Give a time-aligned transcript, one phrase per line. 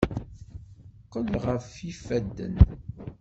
[1.05, 2.55] Qqel ɣef yifadden!